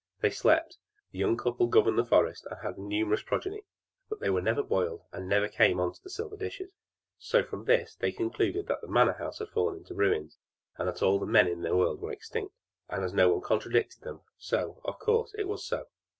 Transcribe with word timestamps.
They 0.21 0.31
slept; 0.31 0.79
the 1.11 1.19
young 1.19 1.37
couple 1.37 1.67
governed 1.67 1.99
in 1.99 2.03
the 2.03 2.09
forest, 2.09 2.47
and 2.49 2.59
had 2.61 2.75
a 2.75 2.81
numerous 2.81 3.21
progeny, 3.21 3.61
but 4.09 4.19
they 4.19 4.31
were 4.31 4.41
never 4.41 4.63
boiled, 4.63 5.03
and 5.11 5.29
never 5.29 5.47
came 5.47 5.79
on 5.79 5.93
the 6.03 6.09
silver 6.09 6.35
dishes; 6.35 6.71
so 7.19 7.43
from 7.43 7.65
this 7.65 7.93
they 7.97 8.11
concluded 8.11 8.65
that 8.65 8.81
the 8.81 8.87
manor 8.87 9.13
house 9.13 9.37
had 9.37 9.49
fallen 9.49 9.83
to 9.83 9.93
ruins, 9.93 10.39
and 10.75 10.87
that 10.87 11.03
all 11.03 11.19
the 11.19 11.27
men 11.27 11.47
in 11.47 11.61
the 11.61 11.75
world 11.75 12.01
were 12.01 12.11
extinct; 12.11 12.55
and 12.89 13.03
as 13.05 13.13
no 13.13 13.31
one 13.31 13.41
contradicted 13.41 14.01
them, 14.01 14.21
so, 14.39 14.81
of 14.85 14.97
course 14.97 15.35
it 15.37 15.47
was 15.47 15.63
so. 15.63 15.85